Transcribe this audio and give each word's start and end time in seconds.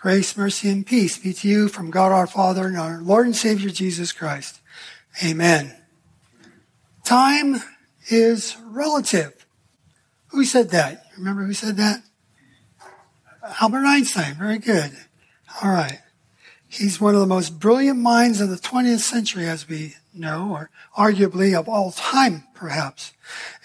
Grace, 0.00 0.34
mercy, 0.34 0.70
and 0.70 0.86
peace 0.86 1.18
be 1.18 1.34
to 1.34 1.46
you 1.46 1.68
from 1.68 1.90
God 1.90 2.10
our 2.10 2.26
Father 2.26 2.66
and 2.66 2.78
our 2.78 3.02
Lord 3.02 3.26
and 3.26 3.36
Savior 3.36 3.68
Jesus 3.68 4.12
Christ. 4.12 4.58
Amen. 5.22 5.76
Time 7.04 7.56
is 8.08 8.56
relative. 8.64 9.46
Who 10.28 10.46
said 10.46 10.70
that? 10.70 11.04
Remember 11.18 11.44
who 11.44 11.52
said 11.52 11.76
that? 11.76 12.02
Albert 13.60 13.84
Einstein. 13.84 14.36
Very 14.36 14.58
good. 14.58 14.90
All 15.62 15.70
right. 15.70 15.98
He's 16.72 17.00
one 17.00 17.14
of 17.14 17.20
the 17.20 17.26
most 17.26 17.58
brilliant 17.58 17.98
minds 17.98 18.40
of 18.40 18.48
the 18.48 18.54
20th 18.54 19.00
century, 19.00 19.44
as 19.48 19.68
we 19.68 19.96
know, 20.14 20.52
or 20.52 20.70
arguably 20.96 21.58
of 21.58 21.68
all 21.68 21.90
time, 21.90 22.44
perhaps. 22.54 23.12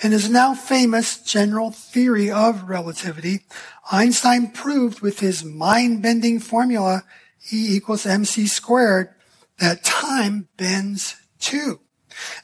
In 0.01 0.11
his 0.11 0.27
now 0.27 0.55
famous 0.55 1.21
general 1.21 1.69
theory 1.69 2.31
of 2.31 2.67
relativity, 2.67 3.41
Einstein 3.91 4.49
proved 4.49 5.01
with 5.01 5.19
his 5.19 5.45
mind-bending 5.45 6.39
formula 6.39 7.03
E 7.53 7.75
equals 7.75 8.07
mc 8.07 8.47
squared 8.47 9.13
that 9.59 9.83
time 9.83 10.47
bends 10.57 11.15
too. 11.39 11.81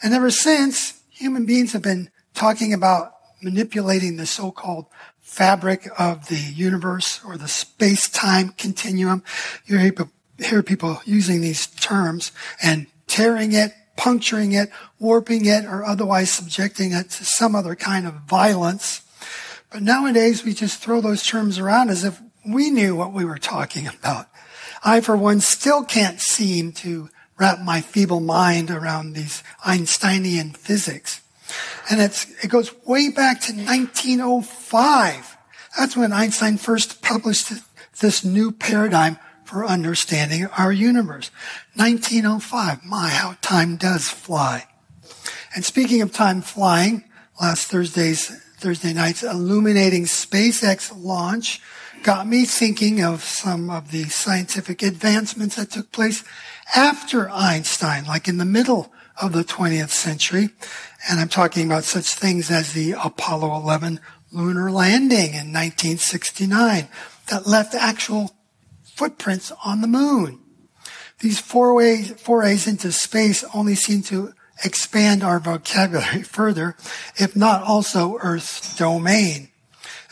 And 0.03 0.13
ever 0.13 0.30
since, 0.30 1.02
human 1.09 1.47
beings 1.47 1.73
have 1.73 1.81
been 1.81 2.11
talking 2.35 2.71
about 2.71 3.13
manipulating 3.41 4.17
the 4.17 4.27
so-called 4.27 4.85
fabric 5.19 5.89
of 5.97 6.27
the 6.27 6.38
universe 6.38 7.19
or 7.25 7.35
the 7.35 7.47
space-time 7.47 8.49
continuum. 8.49 9.23
You 9.66 9.80
hear 10.44 10.63
people 10.63 11.02
using 11.05 11.41
these 11.41 11.68
terms 11.68 12.31
and 12.62 12.88
tearing 13.08 13.54
it, 13.54 13.73
puncturing 13.98 14.54
it, 14.54 14.70
warping 15.00 15.45
it, 15.45 15.66
or 15.66 15.84
otherwise 15.84 16.31
subjecting 16.31 16.91
it 16.91 17.09
to 17.12 17.26
some 17.26 17.55
other 17.55 17.76
kind 17.76 18.08
of 18.08 18.14
violence. 18.27 19.02
But 19.70 19.84
nowadays 19.84 20.44
we 20.44 20.54
just 20.54 20.81
throw 20.81 21.02
those 21.02 21.26
terms 21.26 21.59
around 21.59 21.90
as 21.90 22.04
if 22.04 22.22
we 22.45 22.70
knew 22.70 22.95
what 22.95 23.14
we 23.14 23.26
were 23.26 23.38
talking 23.38 23.88
about. 23.88 24.27
I, 24.84 25.02
for 25.02 25.16
one, 25.16 25.41
still 25.41 25.84
can't 25.84 26.20
seem 26.20 26.72
to 26.73 27.09
wrap 27.38 27.59
my 27.59 27.81
feeble 27.81 28.20
mind 28.20 28.72
around 28.72 29.14
these 29.14 29.44
Einsteinian 29.66 30.52
physics. 30.52 31.22
And 31.89 32.00
it's, 32.02 32.30
it 32.44 32.50
goes 32.50 32.73
way 32.86 33.09
back 33.09 33.42
to 33.42 33.53
1905. 33.53 35.38
That's 35.78 35.98
when 35.98 36.14
Einstein 36.14 36.58
first 36.58 37.02
published 37.02 37.52
this 38.00 38.23
new 38.23 38.52
paradigm 38.52 39.17
for 39.52 39.66
understanding 39.66 40.45
our 40.57 40.71
universe. 40.71 41.30
1905. 41.75 42.85
My, 42.85 43.09
how 43.09 43.35
time 43.41 43.75
does 43.75 44.08
fly. 44.08 44.66
And 45.53 45.66
speaking 45.66 46.02
of 46.02 46.13
time 46.13 46.41
flying, 46.41 47.03
last 47.39 47.67
Thursday's 47.67 48.30
Thursday 48.59 48.93
night's 48.93 49.23
illuminating 49.23 50.05
SpaceX 50.05 50.93
launch 50.95 51.61
got 52.02 52.27
me 52.27 52.45
thinking 52.45 53.03
of 53.03 53.23
some 53.25 53.69
of 53.69 53.91
the 53.91 54.05
scientific 54.05 54.81
advancements 54.81 55.58
that 55.58 55.69
took 55.69 55.91
place 55.91 56.23
after 56.73 57.30
Einstein, 57.30 58.05
like 58.05 58.30
in 58.30 58.38
the 58.38 58.45
middle 58.45 58.93
of 59.21 59.33
the 59.33 59.43
20th 59.43 59.89
century. 59.89 60.52
And 61.09 61.19
I'm 61.19 61.27
talking 61.27 61.65
about 61.65 61.83
such 61.83 62.13
things 62.13 62.49
as 62.49 62.71
the 62.71 62.93
Apollo 62.93 63.53
11 63.58 63.99
lunar 64.31 64.71
landing 64.71 65.33
in 65.33 65.52
1969 65.52 66.88
that 67.27 67.45
left 67.45 67.75
actual 67.75 68.33
footprints 68.95 69.52
on 69.64 69.81
the 69.81 69.88
moon. 69.88 70.39
These 71.20 71.39
forays, 71.39 72.11
forays 72.11 72.67
into 72.67 72.92
space 72.92 73.44
only 73.53 73.75
seem 73.75 74.02
to 74.03 74.33
expand 74.64 75.23
our 75.23 75.39
vocabulary 75.39 76.23
further, 76.38 76.75
if 77.17 77.36
not 77.36 77.64
also 77.64 78.17
Earth's 78.22 78.75
domain. 78.75 79.50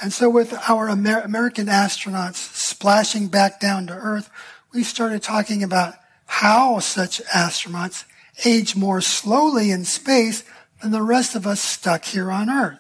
And 0.02 0.14
so 0.14 0.30
with 0.30 0.54
our 0.70 0.90
Amer- 0.90 1.22
American 1.22 1.68
astronauts 1.68 2.36
splashing 2.36 3.28
back 3.28 3.60
down 3.60 3.88
to 3.88 3.94
Earth, 3.94 4.30
we 4.72 4.84
started 4.84 5.22
talking 5.22 5.64
about 5.64 5.96
how 6.26 6.80
such 6.80 7.22
astronauts 7.26 8.06
age 8.46 8.76
more 8.76 9.02
slowly 9.02 9.72
in 9.72 9.84
space 9.84 10.44
than 10.82 10.92
the 10.92 11.02
rest 11.02 11.36
of 11.36 11.46
us 11.46 11.60
stuck 11.60 12.06
here 12.06 12.32
on 12.32 12.50
Earth 12.50 12.80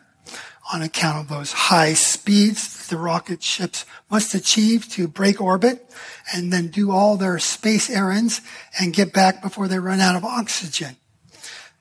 on 0.71 0.81
account 0.81 1.17
of 1.17 1.27
those 1.27 1.51
high 1.51 1.93
speeds 1.93 2.78
the 2.89 2.97
rocket 2.97 3.41
ships 3.41 3.85
must 4.09 4.33
achieve 4.33 4.87
to 4.89 5.07
break 5.07 5.39
orbit 5.39 5.89
and 6.33 6.51
then 6.51 6.67
do 6.67 6.91
all 6.91 7.17
their 7.17 7.39
space 7.39 7.89
errands 7.89 8.41
and 8.79 8.93
get 8.93 9.13
back 9.13 9.41
before 9.41 9.67
they 9.67 9.79
run 9.79 9.99
out 9.99 10.15
of 10.15 10.25
oxygen. 10.25 10.97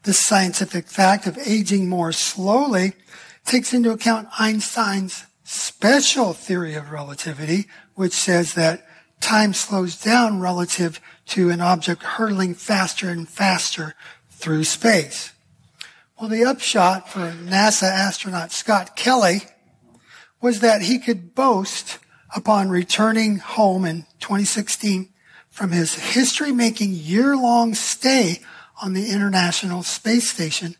This 0.04 0.20
scientific 0.20 0.86
fact 0.86 1.26
of 1.26 1.38
aging 1.38 1.88
more 1.88 2.12
slowly 2.12 2.92
takes 3.44 3.74
into 3.74 3.90
account 3.90 4.28
Einstein's 4.38 5.26
special 5.44 6.32
theory 6.32 6.74
of 6.74 6.90
relativity, 6.90 7.66
which 7.94 8.12
says 8.12 8.54
that 8.54 8.86
time 9.20 9.52
slows 9.52 10.00
down 10.00 10.40
relative 10.40 11.00
to 11.26 11.50
an 11.50 11.60
object 11.60 12.02
hurtling 12.02 12.54
faster 12.54 13.08
and 13.08 13.28
faster 13.28 13.94
through 14.30 14.64
space. 14.64 15.32
Well, 16.18 16.28
the 16.28 16.44
upshot 16.44 17.08
for 17.08 17.32
NASA 17.32 17.90
astronaut 17.90 18.52
Scott 18.52 18.96
Kelly 18.96 19.42
was 20.40 20.60
that 20.60 20.82
he 20.82 20.98
could 20.98 21.34
boast 21.34 21.98
upon 22.34 22.68
returning 22.68 23.38
home 23.38 23.84
in 23.84 24.02
2016 24.20 25.08
from 25.48 25.72
his 25.72 25.94
history 25.94 26.52
making 26.52 26.90
year 26.90 27.36
long 27.36 27.74
stay 27.74 28.40
on 28.82 28.92
the 28.92 29.10
International 29.10 29.82
Space 29.82 30.30
Station. 30.30 30.76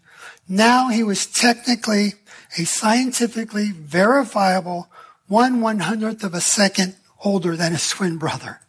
Now 0.49 0.89
he 0.89 1.03
was 1.03 1.27
technically 1.27 2.15
a 2.57 2.65
scientifically 2.65 3.73
verifiable 3.73 4.89
one 5.27 5.61
one 5.61 5.81
hundredth 5.81 6.25
of 6.25 6.33
a 6.33 6.41
second 6.41 6.97
older 7.25 7.57
than 7.57 7.73
his 7.73 7.89
twin 7.89 8.17
brother. 8.17 8.61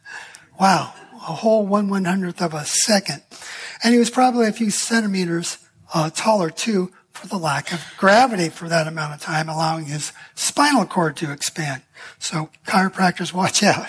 Wow. 0.58 0.92
A 1.14 1.34
whole 1.34 1.66
one 1.66 1.88
one 1.88 2.04
hundredth 2.04 2.42
of 2.42 2.54
a 2.54 2.64
second. 2.64 3.22
And 3.82 3.94
he 3.94 3.98
was 3.98 4.10
probably 4.10 4.46
a 4.46 4.52
few 4.52 4.70
centimeters 4.70 5.58
uh, 5.94 6.10
taller 6.10 6.50
too 6.50 6.92
for 7.20 7.26
the 7.26 7.38
lack 7.38 7.70
of 7.72 7.84
gravity 7.98 8.48
for 8.48 8.68
that 8.68 8.86
amount 8.86 9.12
of 9.12 9.20
time, 9.20 9.48
allowing 9.48 9.84
his 9.84 10.12
spinal 10.34 10.86
cord 10.86 11.16
to 11.18 11.30
expand. 11.30 11.82
So 12.18 12.48
chiropractors 12.66 13.34
watch 13.34 13.62
out. 13.62 13.86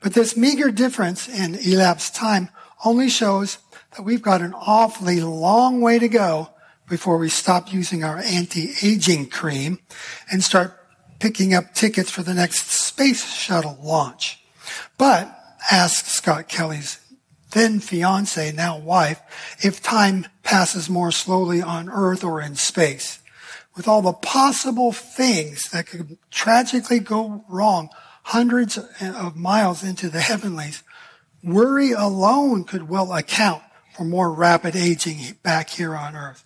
But 0.00 0.12
this 0.12 0.36
meager 0.36 0.70
difference 0.70 1.28
in 1.28 1.54
elapsed 1.54 2.14
time 2.14 2.50
only 2.84 3.08
shows 3.08 3.58
that 3.96 4.02
we've 4.02 4.20
got 4.20 4.42
an 4.42 4.52
awfully 4.54 5.20
long 5.20 5.80
way 5.80 5.98
to 5.98 6.08
go 6.08 6.50
before 6.88 7.16
we 7.16 7.30
stop 7.30 7.72
using 7.72 8.04
our 8.04 8.18
anti-aging 8.18 9.30
cream 9.30 9.78
and 10.30 10.44
start 10.44 10.78
picking 11.20 11.54
up 11.54 11.72
tickets 11.72 12.10
for 12.10 12.22
the 12.22 12.34
next 12.34 12.68
space 12.70 13.32
shuttle 13.32 13.78
launch. 13.82 14.42
But 14.98 15.34
ask 15.70 16.04
Scott 16.04 16.48
Kelly's 16.48 16.98
then 17.52 17.80
fiance, 17.80 18.52
now 18.52 18.78
wife, 18.78 19.20
if 19.60 19.82
time 19.82 20.26
passes 20.42 20.90
more 20.90 21.12
slowly 21.12 21.62
on 21.62 21.88
earth 21.88 22.24
or 22.24 22.40
in 22.40 22.54
space. 22.56 23.20
With 23.76 23.88
all 23.88 24.02
the 24.02 24.12
possible 24.12 24.92
things 24.92 25.70
that 25.70 25.86
could 25.86 26.18
tragically 26.30 26.98
go 26.98 27.44
wrong 27.48 27.88
hundreds 28.24 28.78
of 29.00 29.36
miles 29.36 29.82
into 29.82 30.08
the 30.08 30.20
heavenlies, 30.20 30.82
worry 31.42 31.92
alone 31.92 32.64
could 32.64 32.88
well 32.88 33.12
account 33.12 33.62
for 33.96 34.04
more 34.04 34.32
rapid 34.32 34.76
aging 34.76 35.36
back 35.42 35.70
here 35.70 35.96
on 35.96 36.16
earth. 36.16 36.44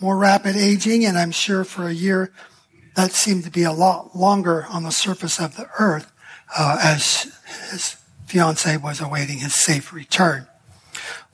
More 0.00 0.16
rapid 0.16 0.56
aging, 0.56 1.04
and 1.04 1.16
I'm 1.16 1.30
sure 1.30 1.64
for 1.64 1.86
a 1.86 1.92
year 1.92 2.32
that 2.94 3.12
seemed 3.12 3.44
to 3.44 3.50
be 3.50 3.62
a 3.62 3.72
lot 3.72 4.16
longer 4.16 4.66
on 4.68 4.82
the 4.82 4.90
surface 4.90 5.40
of 5.40 5.56
the 5.56 5.68
earth 5.78 6.12
uh, 6.56 6.78
as 6.82 7.32
his 7.70 7.96
fiance 8.32 8.78
was 8.78 8.98
awaiting 8.98 9.40
his 9.40 9.54
safe 9.54 9.92
return. 9.92 10.46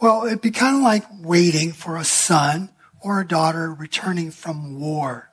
Well, 0.00 0.24
it'd 0.24 0.40
be 0.40 0.50
kind 0.50 0.74
of 0.74 0.82
like 0.82 1.04
waiting 1.20 1.70
for 1.70 1.96
a 1.96 2.02
son 2.02 2.70
or 3.00 3.20
a 3.20 3.26
daughter 3.26 3.72
returning 3.72 4.32
from 4.32 4.80
war, 4.80 5.30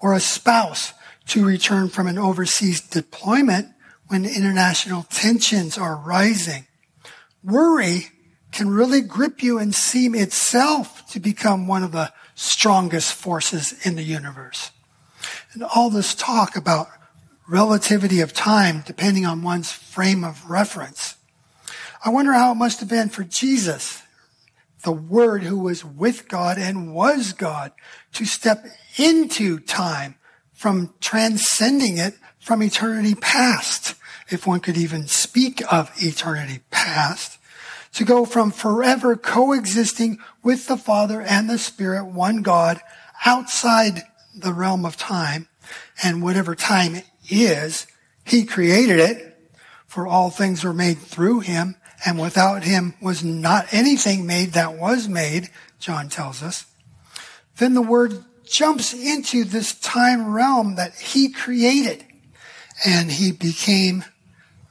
or 0.00 0.12
a 0.12 0.20
spouse 0.20 0.92
to 1.28 1.46
return 1.46 1.88
from 1.90 2.08
an 2.08 2.18
overseas 2.18 2.80
deployment 2.80 3.68
when 4.08 4.24
international 4.24 5.04
tensions 5.04 5.78
are 5.78 5.94
rising. 5.94 6.66
Worry 7.44 8.08
can 8.50 8.68
really 8.68 9.00
grip 9.00 9.44
you 9.44 9.60
and 9.60 9.72
seem 9.72 10.16
itself 10.16 11.08
to 11.12 11.20
become 11.20 11.68
one 11.68 11.84
of 11.84 11.92
the 11.92 12.12
strongest 12.34 13.14
forces 13.14 13.74
in 13.86 13.94
the 13.94 14.02
universe. 14.02 14.72
And 15.52 15.62
all 15.62 15.88
this 15.88 16.16
talk 16.16 16.56
about 16.56 16.88
relativity 17.50 18.20
of 18.20 18.32
time 18.32 18.82
depending 18.86 19.26
on 19.26 19.42
one's 19.42 19.72
frame 19.72 20.22
of 20.22 20.48
reference. 20.48 21.16
I 22.04 22.08
wonder 22.08 22.32
how 22.32 22.52
it 22.52 22.56
must 22.56 22.80
have 22.80 22.88
been 22.88 23.08
for 23.08 23.24
Jesus, 23.24 24.02
the 24.84 24.92
Word 24.92 25.42
who 25.42 25.58
was 25.58 25.84
with 25.84 26.28
God 26.28 26.56
and 26.56 26.94
was 26.94 27.32
God, 27.32 27.72
to 28.14 28.24
step 28.24 28.64
into 28.96 29.58
time 29.58 30.14
from 30.52 30.94
transcending 31.00 31.98
it 31.98 32.14
from 32.38 32.62
eternity 32.62 33.14
past, 33.14 33.96
if 34.30 34.46
one 34.46 34.60
could 34.60 34.76
even 34.76 35.08
speak 35.08 35.60
of 35.72 35.90
eternity 35.96 36.60
past, 36.70 37.38
to 37.92 38.04
go 38.04 38.24
from 38.24 38.52
forever 38.52 39.16
coexisting 39.16 40.18
with 40.42 40.68
the 40.68 40.76
Father 40.76 41.20
and 41.20 41.50
the 41.50 41.58
Spirit, 41.58 42.04
one 42.06 42.42
God, 42.42 42.80
outside 43.26 44.02
the 44.34 44.52
realm 44.52 44.86
of 44.86 44.96
time, 44.96 45.48
and 46.02 46.22
whatever 46.22 46.54
time 46.54 47.02
is, 47.30 47.86
He 48.24 48.44
created 48.44 49.00
it, 49.00 49.36
For 49.86 50.06
all 50.06 50.30
things 50.30 50.62
were 50.64 50.72
made 50.72 50.98
through 50.98 51.40
him, 51.40 51.76
and 52.04 52.18
without 52.18 52.64
him 52.64 52.94
was 53.00 53.22
not 53.24 53.72
anything 53.72 54.26
made 54.26 54.52
that 54.52 54.74
was 54.78 55.08
made, 55.08 55.50
John 55.78 56.08
tells 56.08 56.42
us. 56.42 56.64
Then 57.58 57.74
the 57.74 57.82
word 57.82 58.24
jumps 58.44 58.94
into 58.94 59.44
this 59.44 59.74
time 59.74 60.32
realm 60.32 60.76
that 60.76 60.94
he 60.94 61.30
created. 61.30 62.04
And 62.84 63.10
he 63.10 63.32
became, 63.32 64.04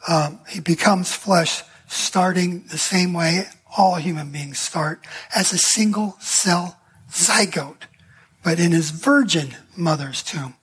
um, 0.07 0.39
he 0.49 0.59
becomes 0.59 1.11
flesh 1.11 1.63
starting 1.87 2.63
the 2.67 2.77
same 2.77 3.13
way 3.13 3.47
all 3.77 3.95
human 3.95 4.31
beings 4.31 4.59
start 4.59 5.05
as 5.35 5.53
a 5.53 5.57
single 5.57 6.17
cell 6.19 6.79
zygote, 7.11 7.83
but 8.43 8.59
in 8.59 8.71
his 8.71 8.89
virgin 8.89 9.55
mother's 9.77 10.23
tomb. 10.23 10.55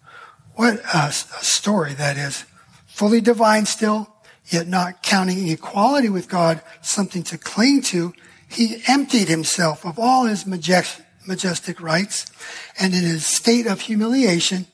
What 0.56 0.80
a, 0.92 1.08
a 1.08 1.12
story 1.12 1.92
that 1.94 2.16
is. 2.16 2.46
Fully 2.86 3.20
divine 3.20 3.66
still, 3.66 4.08
yet 4.46 4.66
not 4.66 5.02
counting 5.02 5.48
equality 5.48 6.08
with 6.08 6.30
God 6.30 6.62
something 6.80 7.22
to 7.24 7.36
cling 7.36 7.82
to. 7.82 8.14
He 8.48 8.82
emptied 8.88 9.28
himself 9.28 9.84
of 9.84 9.98
all 9.98 10.24
his 10.24 10.46
majestic, 10.46 11.04
majestic 11.26 11.80
rights 11.80 12.24
and 12.78 12.94
in 12.94 13.02
his 13.02 13.26
state 13.26 13.66
of 13.66 13.82
humiliation 13.82 14.66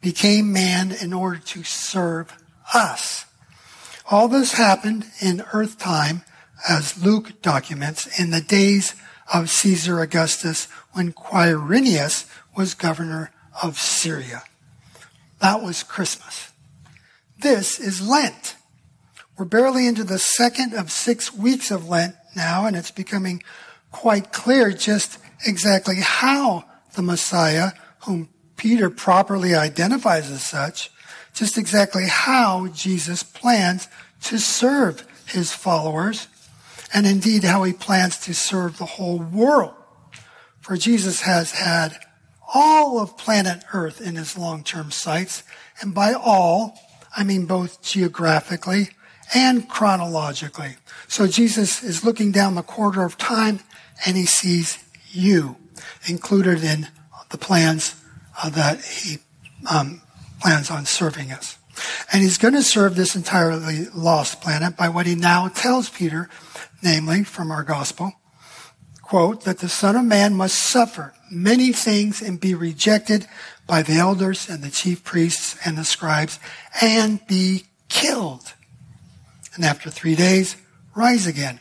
became 0.00 0.52
man 0.52 0.90
in 0.90 1.12
order 1.12 1.38
to 1.38 1.62
serve 1.64 2.32
us. 2.72 3.26
All 4.10 4.28
this 4.28 4.54
happened 4.54 5.04
in 5.20 5.44
earth 5.52 5.78
time 5.78 6.22
as 6.66 7.04
Luke 7.04 7.42
documents 7.42 8.18
in 8.18 8.30
the 8.30 8.40
days 8.40 8.94
of 9.34 9.50
Caesar 9.50 10.00
Augustus 10.00 10.66
when 10.92 11.12
Quirinius 11.12 12.26
was 12.56 12.72
governor 12.72 13.32
of 13.62 13.78
Syria. 13.78 14.44
That 15.40 15.62
was 15.62 15.82
Christmas. 15.82 16.52
This 17.38 17.78
is 17.78 18.06
Lent. 18.06 18.56
We're 19.36 19.44
barely 19.44 19.86
into 19.86 20.04
the 20.04 20.18
second 20.18 20.72
of 20.72 20.90
six 20.90 21.34
weeks 21.34 21.70
of 21.70 21.88
Lent 21.88 22.14
now, 22.34 22.66
and 22.66 22.74
it's 22.74 22.90
becoming 22.90 23.42
quite 23.90 24.32
clear 24.32 24.72
just 24.72 25.18
exactly 25.46 25.96
how 26.00 26.64
the 26.94 27.02
Messiah, 27.02 27.72
whom 28.00 28.30
Peter 28.56 28.88
properly 28.88 29.54
identifies 29.54 30.30
as 30.30 30.42
such, 30.42 30.90
just 31.34 31.58
exactly 31.58 32.06
how 32.06 32.68
Jesus 32.68 33.22
plans 33.22 33.88
to 34.22 34.38
serve 34.38 35.06
his 35.26 35.52
followers, 35.52 36.28
and 36.94 37.06
indeed 37.06 37.44
how 37.44 37.64
he 37.64 37.74
plans 37.74 38.18
to 38.20 38.32
serve 38.32 38.78
the 38.78 38.86
whole 38.86 39.18
world. 39.18 39.74
For 40.60 40.76
Jesus 40.76 41.20
has 41.20 41.52
had 41.52 41.98
all 42.58 42.98
of 42.98 43.18
planet 43.18 43.62
Earth 43.74 44.00
in 44.00 44.16
his 44.16 44.38
long-term 44.38 44.90
sights, 44.90 45.42
and 45.82 45.94
by 45.94 46.14
all, 46.14 46.74
I 47.14 47.22
mean 47.22 47.44
both 47.44 47.82
geographically 47.82 48.88
and 49.34 49.68
chronologically. 49.68 50.76
So 51.06 51.26
Jesus 51.26 51.82
is 51.82 52.02
looking 52.02 52.32
down 52.32 52.54
the 52.54 52.62
corridor 52.62 53.04
of 53.04 53.18
time 53.18 53.60
and 54.06 54.16
he 54.16 54.24
sees 54.24 54.82
you 55.10 55.56
included 56.08 56.64
in 56.64 56.88
the 57.28 57.36
plans 57.36 57.94
uh, 58.42 58.48
that 58.48 58.82
he 58.82 59.18
um, 59.70 60.00
plans 60.40 60.70
on 60.70 60.86
serving 60.86 61.32
us. 61.32 61.58
And 62.10 62.22
he's 62.22 62.38
going 62.38 62.54
to 62.54 62.62
serve 62.62 62.96
this 62.96 63.14
entirely 63.14 63.84
lost 63.94 64.40
planet 64.40 64.78
by 64.78 64.88
what 64.88 65.04
he 65.04 65.14
now 65.14 65.48
tells 65.48 65.90
Peter, 65.90 66.30
namely 66.82 67.22
from 67.22 67.50
our 67.50 67.64
gospel, 67.64 68.14
quote, 69.06 69.44
that 69.44 69.58
the 69.58 69.68
Son 69.68 69.94
of 69.94 70.04
Man 70.04 70.34
must 70.34 70.58
suffer 70.58 71.14
many 71.30 71.72
things 71.72 72.20
and 72.20 72.40
be 72.40 72.54
rejected 72.54 73.26
by 73.66 73.82
the 73.82 73.94
elders 73.94 74.48
and 74.48 74.62
the 74.62 74.70
chief 74.70 75.04
priests 75.04 75.56
and 75.64 75.78
the 75.78 75.84
scribes 75.84 76.38
and 76.80 77.24
be 77.26 77.64
killed. 77.88 78.54
And 79.54 79.64
after 79.64 79.90
three 79.90 80.16
days, 80.16 80.56
rise 80.94 81.26
again. 81.26 81.60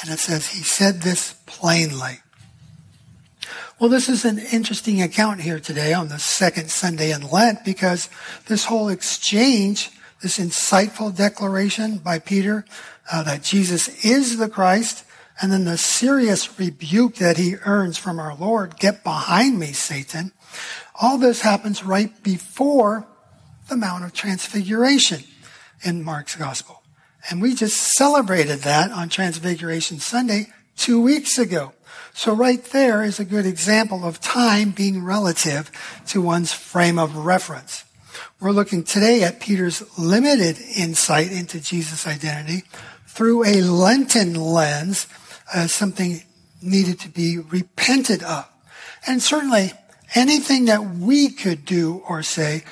And 0.00 0.10
it 0.10 0.18
says 0.18 0.48
he 0.48 0.62
said 0.62 1.02
this 1.02 1.34
plainly. 1.46 2.18
Well, 3.78 3.90
this 3.90 4.08
is 4.08 4.24
an 4.24 4.38
interesting 4.38 5.02
account 5.02 5.40
here 5.40 5.58
today 5.58 5.92
on 5.92 6.08
the 6.08 6.18
second 6.18 6.70
Sunday 6.70 7.10
in 7.10 7.28
Lent 7.28 7.64
because 7.64 8.08
this 8.46 8.66
whole 8.66 8.88
exchange, 8.88 9.90
this 10.20 10.38
insightful 10.38 11.14
declaration 11.14 11.98
by 11.98 12.18
Peter 12.18 12.64
uh, 13.10 13.22
that 13.24 13.42
Jesus 13.42 14.04
is 14.04 14.36
the 14.36 14.48
Christ, 14.48 15.04
and 15.42 15.52
then 15.52 15.64
the 15.64 15.76
serious 15.76 16.56
rebuke 16.56 17.16
that 17.16 17.36
he 17.36 17.56
earns 17.66 17.98
from 17.98 18.20
our 18.20 18.36
Lord, 18.36 18.78
get 18.78 19.02
behind 19.02 19.58
me, 19.58 19.72
Satan. 19.72 20.30
All 21.00 21.18
this 21.18 21.40
happens 21.40 21.84
right 21.84 22.22
before 22.22 23.08
the 23.68 23.76
Mount 23.76 24.04
of 24.04 24.12
Transfiguration 24.12 25.24
in 25.82 26.04
Mark's 26.04 26.36
Gospel. 26.36 26.84
And 27.28 27.42
we 27.42 27.56
just 27.56 27.76
celebrated 27.76 28.60
that 28.60 28.92
on 28.92 29.08
Transfiguration 29.08 29.98
Sunday 29.98 30.46
two 30.76 31.02
weeks 31.02 31.38
ago. 31.38 31.72
So 32.14 32.34
right 32.34 32.62
there 32.66 33.02
is 33.02 33.18
a 33.18 33.24
good 33.24 33.46
example 33.46 34.04
of 34.04 34.20
time 34.20 34.70
being 34.70 35.02
relative 35.02 35.72
to 36.08 36.22
one's 36.22 36.52
frame 36.52 37.00
of 37.00 37.16
reference. 37.16 37.84
We're 38.40 38.52
looking 38.52 38.84
today 38.84 39.24
at 39.24 39.40
Peter's 39.40 39.82
limited 39.98 40.60
insight 40.76 41.32
into 41.32 41.60
Jesus' 41.60 42.06
identity 42.06 42.62
through 43.08 43.44
a 43.44 43.62
Lenten 43.62 44.34
lens 44.34 45.06
as 45.54 45.72
something 45.72 46.22
needed 46.60 47.00
to 47.00 47.08
be 47.08 47.38
repented 47.38 48.22
of. 48.22 48.48
And 49.06 49.22
certainly 49.22 49.72
anything 50.14 50.66
that 50.66 50.84
we 50.84 51.28
could 51.30 51.64
do 51.64 52.02
or 52.08 52.22
say 52.22 52.64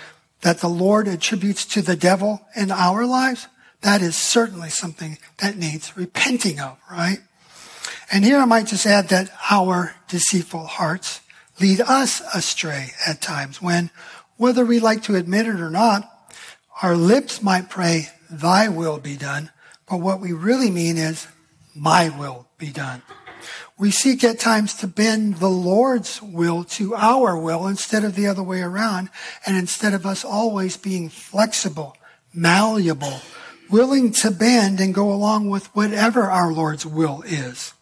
that 0.43 0.59
the 0.59 0.69
Lord 0.69 1.09
attributes 1.09 1.65
to 1.67 1.83
the 1.83 1.97
devil 1.97 2.47
in 2.57 2.71
our 2.71 3.05
lives, 3.05 3.49
that 3.83 4.03
is 4.03 4.17
certainly 4.17 4.71
something 4.71 5.19
that 5.39 5.57
needs 5.57 5.97
repenting 5.97 6.61
of, 6.61 6.79
right? 6.91 7.19
And 8.13 8.25
here 8.25 8.39
I 8.39 8.45
might 8.45 8.67
just 8.67 8.87
add 8.87 9.09
that 9.09 9.31
our 9.51 9.95
deceitful 10.09 10.67
hearts 10.67 11.21
lead 11.61 11.81
us 11.81 12.21
astray 12.35 12.91
at 13.07 13.21
times 13.21 13.61
when, 13.61 13.91
whether 14.37 14.65
we 14.65 14.81
like 14.81 15.03
to 15.05 15.17
admit 15.17 15.47
it 15.47 15.61
or 15.61 15.71
not, 15.71 16.11
our 16.83 16.97
lips 16.97 17.43
might 17.43 17.69
pray, 17.69 18.09
thy 18.31 18.69
will 18.69 18.99
be 18.99 19.17
done, 19.17 19.51
but 19.89 19.99
what 19.99 20.21
we 20.21 20.33
really 20.33 20.71
mean 20.71 20.97
is, 20.97 21.27
my 21.75 22.09
will 22.09 22.47
be 22.59 22.71
done. 22.71 23.03
We 23.79 23.91
seek 23.91 24.23
at 24.25 24.39
times 24.39 24.75
to 24.75 24.87
bend 24.87 25.37
the 25.37 25.49
Lord's 25.49 26.21
will 26.21 26.65
to 26.65 26.95
our 26.95 27.39
will 27.39 27.67
instead 27.67 28.05
of 28.05 28.15
the 28.15 28.27
other 28.27 28.43
way 28.43 28.61
around, 28.61 29.09
and 29.47 29.57
instead 29.57 29.95
of 29.95 30.05
us 30.05 30.25
always 30.25 30.77
being 30.77 31.09
flexible, 31.09 31.97
malleable, 32.35 33.21
willing 33.71 34.13
to 34.13 34.31
bend 34.31 34.81
and 34.81 34.95
go 34.95 35.11
along 35.11 35.49
with 35.49 35.75
whatever 35.75 36.25
our 36.25 36.53
Lord's 36.53 36.85
will 36.85 37.23
is 37.23 37.73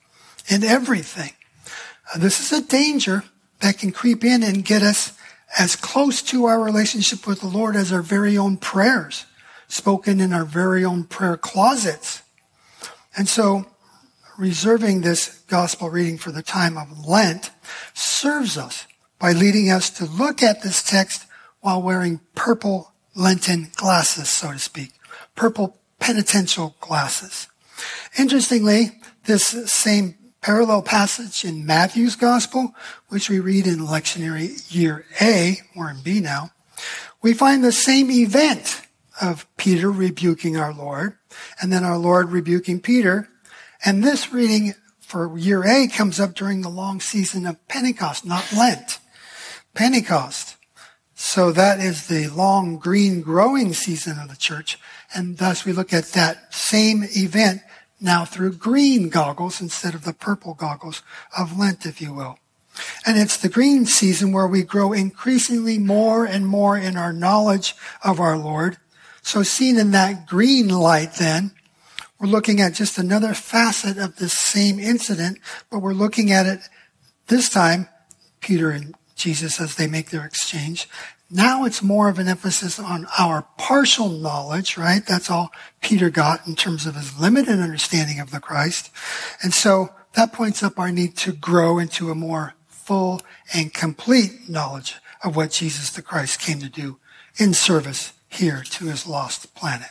in 0.49 0.63
everything. 0.63 1.33
Uh, 2.15 2.19
this 2.19 2.41
is 2.41 2.57
a 2.57 2.67
danger 2.67 3.25
that 3.61 3.79
can 3.79 3.91
creep 3.91 4.25
in 4.25 4.43
and 4.43 4.65
get 4.65 4.83
us 4.83 5.13
as 5.59 5.77
close 5.77 6.23
to 6.23 6.45
our 6.45 6.61
relationship 6.61 7.27
with 7.27 7.41
the 7.41 7.49
Lord 7.49 7.75
as 7.75 7.93
our 7.93 8.03
very 8.03 8.37
own 8.37 8.57
prayers, 8.57 9.25
spoken 9.67 10.21
in 10.21 10.33
our 10.33 10.45
very 10.45 10.85
own 10.85 11.05
prayer 11.05 11.37
closets. 11.37 12.23
And 13.17 13.29
so, 13.29 13.67
reserving 14.39 15.01
this 15.01 15.41
gospel 15.49 15.91
reading 15.91 16.17
for 16.17 16.31
the 16.31 16.43
time 16.43 16.79
of 16.79 17.07
Lent 17.07 17.51
serves 17.93 18.57
us 18.57 18.87
by 19.19 19.33
leading 19.33 19.69
us 19.69 19.91
to 19.91 20.07
look 20.07 20.43
at 20.43 20.63
this 20.63 20.83
text 20.83 21.27
while 21.61 21.83
wearing 21.83 22.21
purple 22.35 22.93
Lenten 23.17 23.69
glasses, 23.75 24.29
so 24.29 24.53
to 24.53 24.59
speak, 24.59 24.93
purple 25.35 25.77
penitential 25.99 26.77
glasses. 26.81 27.49
Interestingly, 28.17 28.93
this 29.25 29.49
same 29.71 30.15
parallel 30.41 30.83
passage 30.83 31.45
in 31.45 31.67
Matthew's 31.67 32.15
gospel, 32.15 32.75
which 33.09 33.29
we 33.29 33.41
read 33.41 33.67
in 33.67 33.81
lectionary 33.81 34.73
year 34.73 35.05
A, 35.21 35.59
we're 35.75 35.91
in 35.91 36.01
B 36.01 36.21
now, 36.21 36.53
we 37.21 37.35
find 37.35 37.65
the 37.65 37.73
same 37.73 38.09
event 38.09 38.83
of 39.21 39.49
Peter 39.57 39.91
rebuking 39.91 40.57
our 40.57 40.73
Lord, 40.73 41.19
and 41.61 41.73
then 41.73 41.85
our 41.85 41.99
Lord 41.99 42.31
rebuking 42.31 42.81
Peter. 42.81 43.29
And 43.85 44.03
this 44.03 44.33
reading 44.33 44.75
for 45.01 45.39
year 45.39 45.65
A 45.65 45.89
comes 45.89 46.21
up 46.21 46.35
during 46.35 46.63
the 46.63 46.69
long 46.69 47.01
season 47.01 47.47
of 47.47 47.67
Pentecost, 47.69 48.25
not 48.25 48.53
Lent. 48.53 48.99
Pentecost. 49.75 50.57
So 51.15 51.51
that 51.53 51.81
is 51.81 52.07
the 52.07 52.29
long 52.29 52.79
green 52.79 53.23
growing 53.23 53.73
season 53.73 54.19
of 54.19 54.29
the 54.29 54.37
church. 54.37 54.79
And 55.15 55.39
thus 55.39 55.65
we 55.65 55.73
look 55.73 55.93
at 55.93 56.13
that 56.13 56.55
same 56.55 57.05
event 57.05 57.63
now 58.01 58.25
through 58.25 58.53
green 58.55 59.09
goggles 59.09 59.61
instead 59.61 59.95
of 59.95 60.05
the 60.05 60.13
purple 60.13 60.55
goggles 60.55 61.03
of 61.37 61.59
Lent, 61.59 61.87
if 61.87 62.01
you 62.01 62.15
will. 62.15 62.39
And 63.05 63.19
it's 63.19 63.37
the 63.37 63.49
green 63.49 63.87
season 63.87 64.33
where 64.33 64.47
we 64.47 64.63
grow 64.63 64.93
increasingly 64.93 65.79
more 65.79 66.25
and 66.25 66.47
more 66.47 66.79
in 66.79 66.97
our 66.97 67.13
knowledge 67.13 67.75
of 68.05 68.21
our 68.21 68.39
Lord. 68.39 68.77
So 69.23 69.43
seen 69.43 69.79
in 69.79 69.91
that 69.93 70.27
green 70.27 70.69
light 70.69 71.15
then, 71.15 71.53
we're 72.21 72.29
looking 72.29 72.61
at 72.61 72.75
just 72.75 72.99
another 72.99 73.35
facet 73.35 73.97
of 73.99 74.17
this 74.17 74.33
same 74.33 74.79
incident, 74.79 75.39
but 75.71 75.79
we're 75.79 75.93
looking 75.93 76.33
at 76.33 76.47
it 76.47 76.61
this 77.29 77.49
time, 77.49 77.89
Peter 78.41 78.71
and 78.71 78.95
Jesus 79.15 79.61
as 79.61 79.75
they 79.75 79.87
make 79.87 80.11
their 80.11 80.25
exchange, 80.25 80.89
Now 81.31 81.65
it's 81.67 81.83
more 81.83 82.09
of 82.09 82.19
an 82.19 82.27
emphasis 82.27 82.79
on 82.79 83.07
our 83.19 83.43
partial 83.59 84.09
knowledge, 84.09 84.79
right? 84.79 85.05
That's 85.05 85.31
all 85.31 85.51
Peter 85.83 86.09
got 86.09 86.47
in 86.47 86.55
terms 86.57 86.87
of 86.87 86.95
his 86.95 87.21
limited 87.21 87.61
understanding 87.61 88.19
of 88.19 88.31
the 88.31 88.41
Christ. 88.41 88.91
And 89.43 89.53
so 89.53 89.91
that 90.15 90.33
points 90.33 90.63
up 90.63 90.79
our 90.79 90.91
need 90.91 91.19
to 91.19 91.33
grow 91.33 91.79
into 91.79 92.11
a 92.11 92.15
more 92.15 92.55
full 92.67 93.21
and 93.53 93.75
complete 93.75 94.49
knowledge 94.49 94.97
of 95.23 95.37
what 95.37 95.51
Jesus 95.51 95.91
the 95.91 96.01
Christ 96.01 96.41
came 96.41 96.61
to 96.61 96.71
do 96.71 96.99
in 97.37 97.53
service 97.53 98.15
here 98.29 98.63
to 98.71 98.87
his 98.87 99.07
lost 99.07 99.55
planet. 99.55 99.91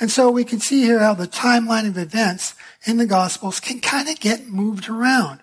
And 0.00 0.10
so 0.10 0.30
we 0.30 0.44
can 0.44 0.60
see 0.60 0.82
here 0.82 1.00
how 1.00 1.14
the 1.14 1.26
timeline 1.26 1.88
of 1.88 1.98
events 1.98 2.54
in 2.84 2.96
the 2.96 3.06
Gospels 3.06 3.60
can 3.60 3.80
kind 3.80 4.08
of 4.08 4.20
get 4.20 4.48
moved 4.48 4.88
around 4.88 5.40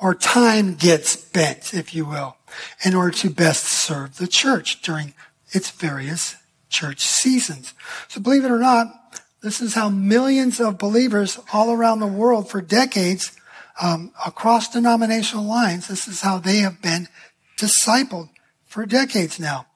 or 0.00 0.14
time 0.14 0.74
gets 0.74 1.16
bent, 1.16 1.74
if 1.74 1.94
you 1.94 2.06
will, 2.06 2.36
in 2.84 2.94
order 2.94 3.10
to 3.18 3.30
best 3.30 3.64
serve 3.64 4.16
the 4.16 4.26
church 4.26 4.80
during 4.82 5.14
its 5.50 5.70
various 5.70 6.36
church 6.68 7.00
seasons. 7.00 7.74
So 8.08 8.20
believe 8.20 8.44
it 8.44 8.50
or 8.50 8.58
not, 8.58 9.20
this 9.42 9.60
is 9.60 9.74
how 9.74 9.88
millions 9.88 10.60
of 10.60 10.78
believers 10.78 11.38
all 11.52 11.72
around 11.72 12.00
the 12.00 12.06
world 12.06 12.48
for 12.50 12.60
decades, 12.60 13.36
um, 13.80 14.12
across 14.26 14.68
denominational 14.68 15.44
lines, 15.44 15.88
this 15.88 16.06
is 16.06 16.20
how 16.20 16.38
they 16.38 16.58
have 16.58 16.82
been 16.82 17.08
discipled 17.58 18.30
for 18.66 18.86
decades 18.86 19.40
now. 19.40 19.66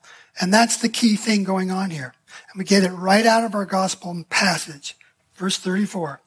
And 0.40 0.52
that's 0.52 0.76
the 0.76 0.88
key 0.88 1.16
thing 1.16 1.44
going 1.44 1.70
on 1.70 1.90
here. 1.90 2.14
And 2.52 2.58
we 2.58 2.64
get 2.64 2.84
it 2.84 2.90
right 2.90 3.26
out 3.26 3.44
of 3.44 3.54
our 3.54 3.66
gospel 3.66 4.24
passage, 4.30 4.96
verse 5.34 5.58
34. 5.58 6.20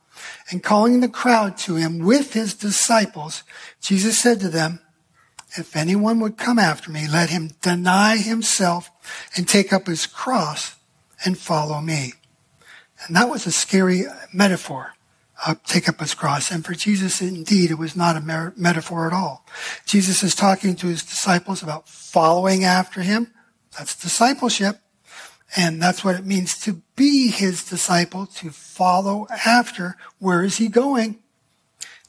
And 0.49 0.63
calling 0.63 0.99
the 0.99 1.09
crowd 1.09 1.57
to 1.59 1.75
him 1.75 1.99
with 1.99 2.33
his 2.33 2.53
disciples, 2.53 3.43
Jesus 3.81 4.19
said 4.19 4.39
to 4.39 4.49
them, 4.49 4.79
if 5.55 5.75
anyone 5.75 6.19
would 6.19 6.37
come 6.37 6.59
after 6.59 6.91
me, 6.91 7.07
let 7.07 7.29
him 7.29 7.51
deny 7.61 8.17
himself 8.17 8.91
and 9.35 9.47
take 9.47 9.71
up 9.71 9.87
his 9.87 10.05
cross 10.05 10.75
and 11.23 11.37
follow 11.37 11.81
me. 11.81 12.13
And 13.05 13.15
that 13.15 13.29
was 13.29 13.45
a 13.45 13.51
scary 13.51 14.03
metaphor. 14.33 14.93
Uh, 15.45 15.53
take 15.65 15.87
up 15.87 15.99
his 15.99 16.15
cross. 16.15 16.49
And 16.49 16.65
for 16.65 16.73
Jesus, 16.73 17.21
indeed, 17.21 17.69
it 17.69 17.77
was 17.77 17.95
not 17.95 18.17
a 18.17 18.21
mer- 18.21 18.53
metaphor 18.57 19.05
at 19.05 19.13
all. 19.13 19.45
Jesus 19.85 20.23
is 20.23 20.33
talking 20.33 20.75
to 20.75 20.87
his 20.87 21.03
disciples 21.03 21.61
about 21.61 21.87
following 21.87 22.63
after 22.63 23.03
him. 23.03 23.31
That's 23.77 23.95
discipleship. 23.95 24.79
And 25.55 25.81
that's 25.81 26.03
what 26.03 26.15
it 26.15 26.25
means 26.25 26.59
to 26.61 26.81
be 26.95 27.29
his 27.29 27.63
disciple, 27.63 28.25
to 28.27 28.49
follow 28.49 29.27
after. 29.45 29.95
Where 30.19 30.43
is 30.43 30.57
he 30.57 30.67
going? 30.67 31.19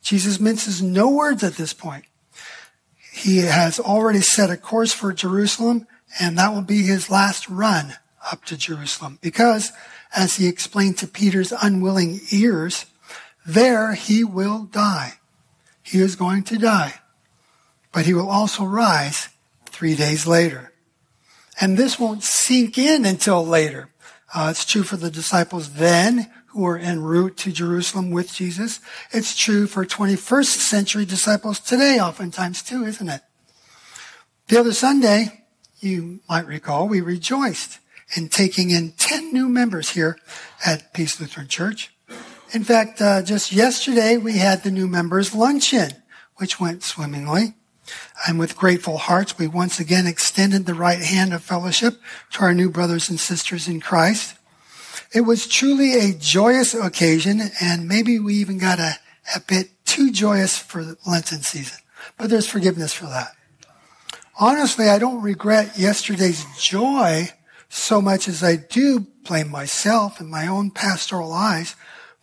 Jesus 0.02 0.40
minces 0.40 0.82
no 0.82 1.08
words 1.08 1.44
at 1.44 1.54
this 1.54 1.72
point. 1.72 2.04
He 3.12 3.38
has 3.38 3.78
already 3.80 4.20
set 4.20 4.50
a 4.50 4.56
course 4.56 4.92
for 4.92 5.12
Jerusalem, 5.12 5.86
and 6.20 6.38
that 6.38 6.52
will 6.52 6.62
be 6.62 6.82
his 6.82 7.10
last 7.10 7.48
run 7.48 7.94
up 8.30 8.44
to 8.46 8.56
Jerusalem. 8.56 9.18
Because, 9.20 9.72
as 10.14 10.36
he 10.36 10.46
explained 10.46 10.98
to 10.98 11.06
Peter's 11.06 11.52
unwilling 11.52 12.20
ears, 12.30 12.86
there 13.46 13.94
he 13.94 14.24
will 14.24 14.64
die. 14.64 15.14
He 15.82 16.00
is 16.00 16.16
going 16.16 16.42
to 16.44 16.58
die. 16.58 16.94
But 17.92 18.06
he 18.06 18.14
will 18.14 18.28
also 18.28 18.64
rise 18.64 19.28
three 19.66 19.94
days 19.94 20.26
later. 20.26 20.72
And 21.60 21.76
this 21.76 21.98
won't 21.98 22.22
sink 22.22 22.78
in 22.78 23.04
until 23.04 23.44
later. 23.44 23.90
Uh, 24.34 24.48
it's 24.50 24.64
true 24.64 24.82
for 24.82 24.96
the 24.96 25.10
disciples 25.10 25.74
then 25.74 26.30
who 26.48 26.62
were 26.62 26.78
en 26.78 27.02
route 27.02 27.36
to 27.38 27.52
Jerusalem 27.52 28.10
with 28.10 28.32
Jesus. 28.32 28.80
It's 29.10 29.36
true 29.36 29.66
for 29.66 29.84
21st 29.84 30.58
century 30.58 31.04
disciples 31.04 31.60
today, 31.60 31.98
oftentimes 32.00 32.62
too, 32.62 32.84
isn't 32.84 33.08
it? 33.08 33.22
The 34.48 34.60
other 34.60 34.72
Sunday, 34.72 35.44
you 35.80 36.20
might 36.28 36.46
recall, 36.46 36.88
we 36.88 37.00
rejoiced 37.00 37.80
in 38.16 38.28
taking 38.28 38.70
in 38.70 38.92
10 38.92 39.32
new 39.32 39.48
members 39.48 39.90
here 39.90 40.18
at 40.64 40.94
Peace 40.94 41.20
Lutheran 41.20 41.48
Church. 41.48 41.94
In 42.52 42.64
fact, 42.64 43.02
uh, 43.02 43.22
just 43.22 43.52
yesterday 43.52 44.16
we 44.16 44.38
had 44.38 44.62
the 44.62 44.70
new 44.70 44.88
members 44.88 45.34
luncheon, 45.34 45.90
which 46.36 46.58
went 46.58 46.82
swimmingly. 46.82 47.54
And 48.26 48.38
with 48.38 48.56
grateful 48.56 48.98
hearts, 48.98 49.38
we 49.38 49.46
once 49.46 49.78
again 49.80 50.06
extended 50.06 50.66
the 50.66 50.74
rite 50.74 51.00
hand 51.00 51.32
of 51.32 51.42
fellowship 51.42 52.00
to 52.32 52.40
our 52.42 52.54
new 52.54 52.70
brothers 52.70 53.08
and 53.08 53.18
sisters 53.18 53.68
in 53.68 53.80
Christ. 53.80 54.36
It 55.12 55.22
was 55.22 55.46
truly 55.46 55.94
a 55.94 56.12
joyous 56.12 56.74
occasion, 56.74 57.40
and 57.60 57.88
maybe 57.88 58.18
we 58.18 58.34
even 58.34 58.58
got 58.58 58.78
a, 58.78 58.96
a 59.34 59.40
bit 59.40 59.70
too 59.86 60.12
joyous 60.12 60.58
for 60.58 60.84
the 60.84 60.96
Lenten 61.06 61.40
season. 61.40 61.78
But 62.16 62.30
there's 62.30 62.48
forgiveness 62.48 62.92
for 62.92 63.06
that. 63.06 63.32
Honestly, 64.38 64.88
I 64.88 64.98
don't 64.98 65.22
regret 65.22 65.78
yesterday's 65.78 66.44
joy 66.58 67.30
so 67.68 68.00
much 68.00 68.28
as 68.28 68.42
I 68.42 68.56
do 68.56 69.06
blame 69.24 69.50
myself 69.50 70.20
and 70.20 70.30
my 70.30 70.46
own 70.46 70.70
pastoral 70.70 71.32
eyes 71.32 71.74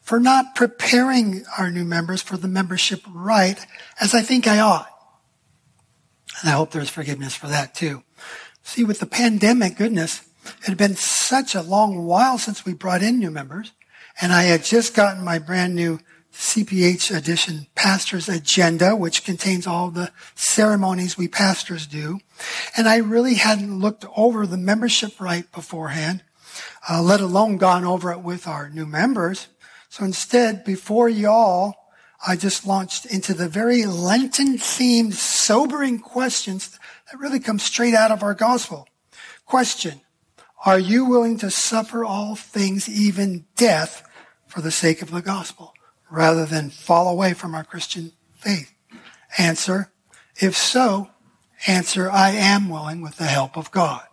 for 0.01 0.19
not 0.19 0.55
preparing 0.55 1.43
our 1.57 1.71
new 1.71 1.83
members 1.83 2.21
for 2.21 2.37
the 2.37 2.47
membership 2.47 3.01
right 3.11 3.65
as 3.99 4.13
I 4.13 4.21
think 4.21 4.47
I 4.47 4.59
ought. 4.59 4.89
And 6.45 6.51
I 6.51 6.57
hope 6.57 6.69
there's 6.69 6.91
forgiveness 6.91 7.33
for 7.33 7.47
that 7.47 7.73
too. 7.73 8.03
See, 8.61 8.83
with 8.83 8.99
the 8.99 9.07
pandemic, 9.07 9.77
goodness, 9.77 10.21
it 10.45 10.67
had 10.67 10.77
been 10.77 10.93
such 10.93 11.55
a 11.55 11.63
long 11.63 12.05
while 12.05 12.37
since 12.37 12.63
we 12.63 12.75
brought 12.75 13.01
in 13.01 13.17
new 13.17 13.31
members. 13.31 13.71
And 14.21 14.31
I 14.31 14.43
had 14.43 14.63
just 14.63 14.93
gotten 14.93 15.25
my 15.25 15.39
brand 15.39 15.73
new 15.73 15.99
CPH 16.31 17.17
edition 17.17 17.65
pastor's 17.73 18.29
agenda, 18.29 18.95
which 18.95 19.23
contains 19.23 19.65
all 19.65 19.89
the 19.89 20.11
ceremonies 20.35 21.17
we 21.17 21.27
pastors 21.27 21.87
do. 21.87 22.19
And 22.77 22.87
I 22.87 22.97
really 22.97 23.33
hadn't 23.33 23.79
looked 23.79 24.05
over 24.15 24.45
the 24.45 24.55
membership 24.55 25.19
rite 25.19 25.51
beforehand, 25.51 26.21
uh, 26.87 27.01
let 27.01 27.21
alone 27.21 27.57
gone 27.57 27.85
over 27.85 28.11
it 28.11 28.21
with 28.21 28.47
our 28.47 28.69
new 28.69 28.85
members. 28.85 29.47
So 29.89 30.05
instead, 30.05 30.63
before 30.63 31.09
y'all, 31.09 31.73
I 32.25 32.35
just 32.35 32.65
launched 32.65 33.05
into 33.05 33.33
the 33.33 33.49
very 33.49 33.85
Lenten 33.85 34.57
themed, 34.57 35.13
sobering 35.13 35.99
questions 35.99 36.79
that 37.11 37.19
really 37.19 37.39
come 37.39 37.59
straight 37.59 37.93
out 37.93 38.11
of 38.11 38.23
our 38.23 38.33
gospel. 38.33 38.87
Question. 39.45 40.01
Are 40.65 40.79
you 40.79 41.05
willing 41.05 41.37
to 41.39 41.51
suffer 41.51 42.03
all 42.03 42.35
things, 42.35 42.89
even 42.89 43.45
death, 43.55 44.03
for 44.47 44.61
the 44.61 44.71
sake 44.71 45.01
of 45.03 45.11
the 45.11 45.21
gospel, 45.21 45.73
rather 46.09 46.45
than 46.45 46.71
fall 46.71 47.07
away 47.07 47.33
from 47.33 47.53
our 47.53 47.63
Christian 47.63 48.13
faith? 48.33 48.73
Answer. 49.37 49.91
If 50.41 50.55
so, 50.55 51.09
answer, 51.67 52.09
I 52.09 52.31
am 52.31 52.69
willing 52.69 53.01
with 53.01 53.17
the 53.17 53.25
help 53.25 53.57
of 53.57 53.69
God. 53.69 54.03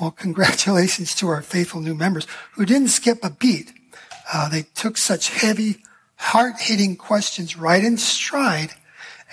Well, 0.00 0.10
congratulations 0.16 1.14
to 1.16 1.28
our 1.28 1.42
faithful 1.42 1.80
new 1.80 1.94
members 1.94 2.26
who 2.54 2.64
didn't 2.64 2.88
skip 2.88 3.22
a 3.22 3.30
beat. 3.30 3.72
Uh, 4.32 4.48
they 4.48 4.62
took 4.62 4.96
such 4.96 5.30
heavy, 5.30 5.82
heart 6.22 6.60
hitting 6.60 6.96
questions 6.96 7.56
right 7.56 7.82
in 7.82 7.96
stride 7.98 8.70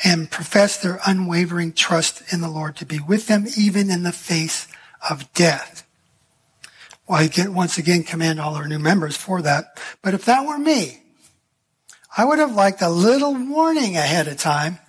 and 0.04 0.32
profess 0.32 0.78
their 0.78 1.00
unwavering 1.06 1.74
trust 1.74 2.34
in 2.34 2.42
the 2.42 2.50
Lord 2.50 2.76
to 2.78 2.86
be 2.86 3.00
with 3.00 3.28
them 3.28 3.46
even 3.58 3.92
in 3.92 4.04
the 4.04 4.12
face 4.12 4.68
of 5.10 5.32
death. 5.34 5.86
Well, 7.08 7.20
I 7.20 7.28
get, 7.28 7.50
once 7.50 7.78
again 7.78 8.04
commend 8.04 8.40
all 8.40 8.56
our 8.56 8.68
new 8.68 8.80
members 8.80 9.16
for 9.16 9.42
that. 9.42 9.80
But 10.02 10.14
if 10.14 10.26
that 10.26 10.48
were 10.48 10.58
me, 10.58 11.02
I 12.18 12.26
would 12.26 12.40
have 12.40 12.56
liked 12.56 12.82
a 12.82 12.90
little 12.90 13.34
warning 13.34 13.96
ahead 13.96 14.28
of 14.28 14.38
time. 14.38 14.80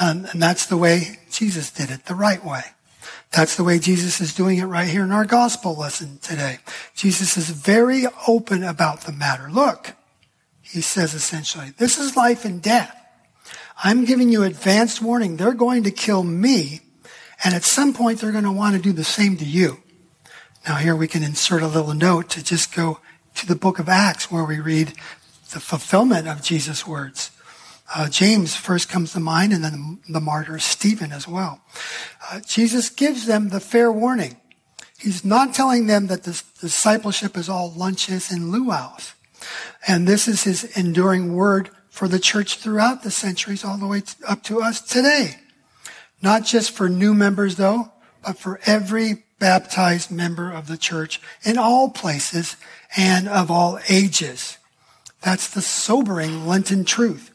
Um, 0.00 0.26
and 0.32 0.42
that's 0.42 0.66
the 0.66 0.76
way 0.76 1.18
Jesus 1.30 1.70
did 1.70 1.90
it, 1.90 2.06
the 2.06 2.14
right 2.14 2.44
way. 2.44 2.62
That's 3.30 3.56
the 3.56 3.64
way 3.64 3.78
Jesus 3.78 4.20
is 4.20 4.34
doing 4.34 4.58
it 4.58 4.64
right 4.64 4.88
here 4.88 5.02
in 5.02 5.12
our 5.12 5.24
gospel 5.24 5.74
lesson 5.74 6.18
today. 6.22 6.58
Jesus 6.94 7.36
is 7.36 7.48
very 7.48 8.04
open 8.28 8.62
about 8.62 9.02
the 9.02 9.12
matter. 9.12 9.50
Look, 9.50 9.94
he 10.72 10.80
says 10.80 11.12
essentially. 11.14 11.72
This 11.76 11.98
is 11.98 12.16
life 12.16 12.44
and 12.44 12.62
death. 12.62 12.96
I'm 13.84 14.04
giving 14.04 14.30
you 14.30 14.42
advanced 14.42 15.02
warning. 15.02 15.36
They're 15.36 15.52
going 15.52 15.84
to 15.84 15.90
kill 15.90 16.22
me, 16.22 16.80
and 17.44 17.54
at 17.54 17.62
some 17.62 17.92
point 17.92 18.20
they're 18.20 18.32
going 18.32 18.44
to 18.44 18.52
want 18.52 18.74
to 18.76 18.82
do 18.82 18.92
the 18.92 19.04
same 19.04 19.36
to 19.36 19.44
you. 19.44 19.82
Now 20.66 20.76
here 20.76 20.96
we 20.96 21.08
can 21.08 21.22
insert 21.22 21.62
a 21.62 21.66
little 21.66 21.94
note 21.94 22.30
to 22.30 22.42
just 22.42 22.74
go 22.74 23.00
to 23.34 23.46
the 23.46 23.56
book 23.56 23.78
of 23.78 23.88
Acts 23.88 24.30
where 24.30 24.44
we 24.44 24.60
read 24.60 24.94
the 25.52 25.60
fulfillment 25.60 26.26
of 26.26 26.42
Jesus' 26.42 26.86
words. 26.86 27.30
Uh, 27.94 28.08
James 28.08 28.56
first 28.56 28.88
comes 28.88 29.12
to 29.12 29.20
mind, 29.20 29.52
and 29.52 29.62
then 29.62 30.00
the 30.08 30.20
martyr 30.20 30.58
Stephen 30.58 31.12
as 31.12 31.28
well. 31.28 31.60
Uh, 32.30 32.40
Jesus 32.40 32.88
gives 32.88 33.26
them 33.26 33.50
the 33.50 33.60
fair 33.60 33.92
warning. 33.92 34.36
He's 34.98 35.24
not 35.24 35.52
telling 35.52 35.86
them 35.88 36.06
that 36.06 36.22
this 36.22 36.42
discipleship 36.42 37.36
is 37.36 37.48
all 37.48 37.70
lunches 37.72 38.30
and 38.30 38.50
luau's. 38.50 39.14
And 39.86 40.06
this 40.06 40.28
is 40.28 40.44
his 40.44 40.64
enduring 40.76 41.34
word 41.34 41.70
for 41.90 42.08
the 42.08 42.18
church 42.18 42.56
throughout 42.56 43.02
the 43.02 43.10
centuries, 43.10 43.64
all 43.64 43.78
the 43.78 43.86
way 43.86 44.02
up 44.26 44.42
to 44.44 44.62
us 44.62 44.80
today. 44.80 45.36
Not 46.22 46.44
just 46.44 46.70
for 46.70 46.88
new 46.88 47.14
members, 47.14 47.56
though, 47.56 47.92
but 48.24 48.38
for 48.38 48.60
every 48.64 49.24
baptized 49.38 50.10
member 50.10 50.52
of 50.52 50.68
the 50.68 50.76
church 50.76 51.20
in 51.44 51.58
all 51.58 51.90
places 51.90 52.56
and 52.96 53.28
of 53.28 53.50
all 53.50 53.80
ages. 53.88 54.58
That's 55.20 55.48
the 55.48 55.62
sobering 55.62 56.46
Lenten 56.46 56.84
truth. 56.84 57.32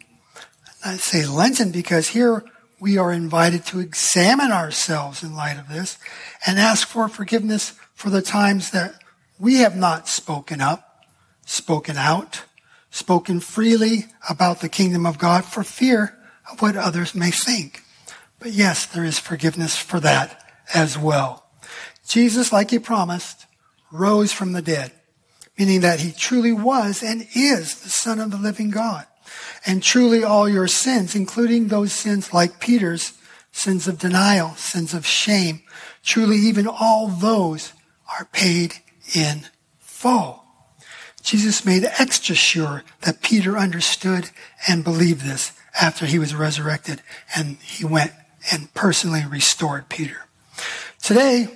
I 0.86 0.96
say 0.96 1.26
Lenten 1.26 1.72
because 1.72 2.10
here 2.10 2.46
we 2.80 2.98
are 2.98 3.12
invited 3.12 3.66
to 3.66 3.80
examine 3.80 4.52
ourselves 4.52 5.24
in 5.24 5.36
light 5.36 5.60
of 5.60 5.68
this 5.68 5.98
and 6.46 6.60
ask 6.60 6.88
for 6.88 7.10
forgiveness 7.10 7.74
for 7.94 8.10
the 8.10 8.22
times 8.22 8.72
that 8.72 8.94
we 9.40 9.58
have 9.58 9.76
not 9.76 10.08
spoken 10.08 10.62
up, 10.62 10.87
spoken 11.48 11.96
out, 11.96 12.44
spoken 12.92 13.40
freely 13.40 14.06
about 14.30 14.60
the 14.60 14.70
kingdom 14.70 15.06
of 15.06 15.18
God 15.18 15.46
for 15.46 15.64
fear 15.64 16.18
of 16.52 16.62
what 16.62 16.76
others 16.76 17.16
may 17.16 17.32
think. 17.32 17.84
But 18.38 18.52
yes, 18.52 18.86
there 18.86 19.06
is 19.06 19.18
forgiveness 19.18 19.78
for 19.78 20.00
that 20.02 20.44
as 20.74 20.98
well. 20.98 21.50
Jesus, 22.06 22.52
like 22.52 22.70
he 22.72 22.80
promised, 22.80 23.46
rose 23.92 24.34
from 24.34 24.52
the 24.52 24.62
dead, 24.62 24.92
meaning 25.58 25.82
that 25.82 26.02
he 26.02 26.12
truly 26.12 26.52
was 26.52 27.02
and 27.02 27.26
is 27.34 27.82
the 27.82 27.90
son 27.90 28.20
of 28.20 28.32
the 28.32 28.38
living 28.38 28.70
God. 28.70 29.06
And 29.66 29.82
truly 29.82 30.24
all 30.24 30.48
your 30.48 30.68
sins, 30.68 31.16
including 31.16 31.68
those 31.68 31.94
sins 31.94 32.34
like 32.34 32.60
Peter's, 32.60 33.14
sins 33.52 33.88
of 33.88 34.00
denial, 34.00 34.50
sins 34.56 34.94
of 34.94 35.06
shame, 35.06 35.62
truly 36.04 36.38
even 36.38 36.68
all 36.68 37.08
those 37.08 37.72
are 38.18 38.26
paid 38.26 38.76
in 39.14 39.46
full. 39.80 40.44
Jesus 41.28 41.66
made 41.66 41.84
extra 41.84 42.36
sure 42.36 42.86
that 43.02 43.22
Peter 43.22 43.58
understood 43.58 44.30
and 44.66 44.82
believed 44.82 45.26
this 45.26 45.52
after 45.80 46.06
he 46.06 46.18
was 46.18 46.34
resurrected 46.34 47.02
and 47.36 47.58
he 47.58 47.84
went 47.84 48.14
and 48.50 48.74
personally 48.74 49.24
restored 49.30 49.90
Peter. 49.90 50.26
Today, 51.04 51.50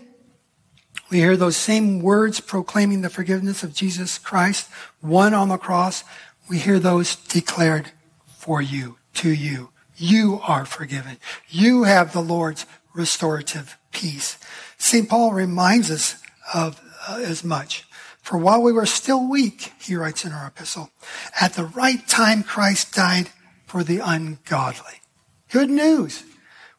we 1.10 1.20
hear 1.20 1.38
those 1.38 1.56
same 1.56 2.01
words 2.01 2.42
proclaiming 2.42 3.00
the 3.00 3.10
forgiveness 3.10 3.63
of 3.63 3.74
Jesus 3.74 4.18
Christ, 4.18 4.70
won 5.01 5.34
on 5.34 5.48
the 5.48 5.58
cross. 5.58 6.04
We 6.50 6.58
hear 6.58 6.78
those 6.78 7.16
declared 7.16 7.94
for 8.28 8.62
you, 8.62 8.98
to 9.13 9.30
you. 9.30 9.70
You 9.96 10.42
are 10.46 10.66
forgiven. 10.66 11.16
You 11.48 11.84
have 11.84 12.12
the 12.12 12.20
Lord's 12.20 12.66
restorative 12.94 13.78
peace. 13.94 14.38
St. 14.78 15.08
Paul 15.08 15.32
reminds 15.32 15.90
us 15.90 16.22
of 16.54 16.82
uh, 17.08 17.22
as 17.24 17.46
much. 17.46 17.86
For 18.22 18.38
while 18.38 18.62
we 18.62 18.72
were 18.72 18.86
still 18.86 19.28
weak, 19.28 19.74
he 19.80 19.96
writes 19.96 20.25
in 20.25 20.32
our 20.32 20.48
epistle, 20.48 20.92
at 21.40 21.54
the 21.54 21.66
right 21.66 22.08
time 22.08 22.44
Christ 22.44 22.94
died 22.94 23.30
for 23.66 23.84
the 23.84 24.00
ungodly. 24.00 25.01
Good 25.50 25.70
news. 25.70 26.24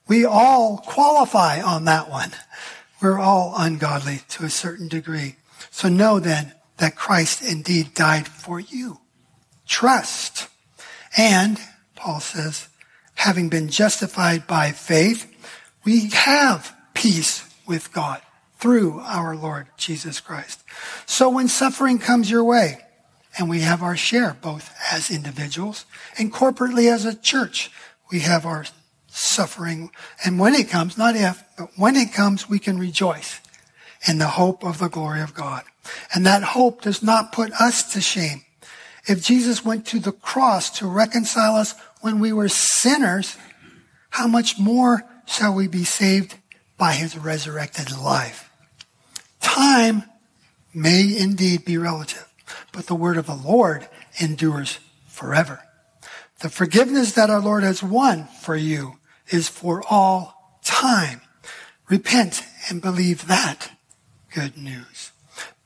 We 0.06 0.24
all 0.24 0.78
qualify 0.78 1.60
on 1.60 1.84
that 1.84 2.08
one. 2.08 2.30
We're 3.00 3.18
all 3.18 3.54
ungodly 3.56 4.20
to 4.30 4.44
a 4.44 4.50
certain 4.50 4.88
degree. 4.88 5.36
So 5.70 5.88
know 5.88 6.20
then 6.20 6.52
that 6.78 6.96
Christ 6.96 7.42
indeed 7.42 7.94
died 7.94 8.28
for 8.28 8.60
you. 8.60 9.00
Trust. 9.66 10.48
And, 11.16 11.58
Paul 11.96 12.20
says, 12.20 12.68
having 13.14 13.48
been 13.48 13.68
justified 13.68 14.46
by 14.46 14.72
faith, 14.72 15.30
we 15.84 16.10
have 16.10 16.74
peace 16.94 17.48
with 17.66 17.92
God 17.92 18.22
through 18.62 19.00
our 19.00 19.34
Lord 19.34 19.66
Jesus 19.76 20.20
Christ. 20.20 20.62
So 21.04 21.28
when 21.28 21.48
suffering 21.48 21.98
comes 21.98 22.30
your 22.30 22.44
way, 22.44 22.78
and 23.36 23.50
we 23.50 23.62
have 23.62 23.82
our 23.82 23.96
share, 23.96 24.36
both 24.40 24.72
as 24.92 25.10
individuals 25.10 25.84
and 26.16 26.32
corporately 26.32 26.88
as 26.88 27.04
a 27.04 27.16
church, 27.16 27.72
we 28.12 28.20
have 28.20 28.46
our 28.46 28.66
suffering. 29.08 29.90
And 30.24 30.38
when 30.38 30.54
it 30.54 30.68
comes, 30.68 30.96
not 30.96 31.16
if, 31.16 31.42
but 31.58 31.70
when 31.74 31.96
it 31.96 32.12
comes, 32.12 32.48
we 32.48 32.60
can 32.60 32.78
rejoice 32.78 33.40
in 34.06 34.18
the 34.18 34.28
hope 34.28 34.62
of 34.62 34.78
the 34.78 34.88
glory 34.88 35.22
of 35.22 35.34
God. 35.34 35.64
And 36.14 36.24
that 36.24 36.44
hope 36.44 36.82
does 36.82 37.02
not 37.02 37.32
put 37.32 37.50
us 37.60 37.92
to 37.94 38.00
shame. 38.00 38.44
If 39.08 39.24
Jesus 39.24 39.64
went 39.64 39.88
to 39.88 39.98
the 39.98 40.12
cross 40.12 40.70
to 40.78 40.86
reconcile 40.86 41.56
us 41.56 41.74
when 42.00 42.20
we 42.20 42.32
were 42.32 42.48
sinners, 42.48 43.36
how 44.10 44.28
much 44.28 44.56
more 44.56 45.02
shall 45.26 45.52
we 45.52 45.66
be 45.66 45.82
saved 45.82 46.36
by 46.78 46.92
his 46.92 47.18
resurrected 47.18 47.90
life? 47.90 48.50
Time 49.42 50.04
may 50.72 51.14
indeed 51.16 51.64
be 51.64 51.76
relative, 51.76 52.32
but 52.72 52.86
the 52.86 52.94
word 52.94 53.18
of 53.18 53.26
the 53.26 53.34
Lord 53.34 53.86
endures 54.18 54.78
forever. 55.06 55.60
The 56.40 56.48
forgiveness 56.48 57.12
that 57.12 57.30
our 57.30 57.40
Lord 57.40 57.62
has 57.62 57.82
won 57.82 58.26
for 58.40 58.56
you 58.56 58.98
is 59.28 59.48
for 59.48 59.82
all 59.88 60.58
time. 60.64 61.20
Repent 61.88 62.42
and 62.68 62.80
believe 62.80 63.26
that 63.26 63.72
good 64.34 64.56
news. 64.56 65.12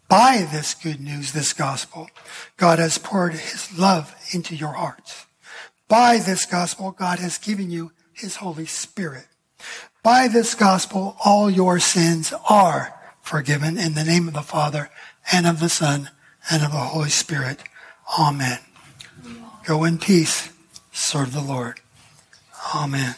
By 0.09 0.47
this 0.51 0.75
good 0.75 1.01
news, 1.01 1.33
this 1.33 1.53
gospel, 1.53 2.09
God 2.57 2.79
has 2.79 2.99
poured 2.99 3.35
his 3.35 3.77
love 3.79 4.15
into 4.33 4.55
your 4.55 4.73
hearts. 4.73 5.27
By 5.89 6.19
this 6.19 6.47
gospel, 6.47 6.91
God 6.93 7.19
has 7.19 7.39
given 7.39 7.71
you 7.71 7.93
his 8.13 8.37
Holy 8.37 8.67
Spirit. 8.67 9.27
By 10.03 10.29
this 10.29 10.55
gospel, 10.55 11.17
all 11.25 11.51
your 11.51 11.81
sins 11.81 12.33
are 12.49 12.96
forgiven 13.27 13.77
in 13.77 13.95
the 13.95 14.05
name 14.05 14.29
of 14.29 14.35
the 14.35 14.43
Father 14.43 14.89
and 15.33 15.47
of 15.47 15.59
the 15.59 15.69
Son 15.69 16.11
and 16.51 16.63
of 16.63 16.71
the 16.71 16.79
Holy 16.79 17.11
Spirit. 17.11 17.61
Amen. 18.19 18.61
Go 19.65 19.85
in 19.85 19.99
peace. 19.99 20.51
Serve 20.93 21.33
the 21.33 21.41
Lord. 21.41 21.81
Amen. 22.75 23.17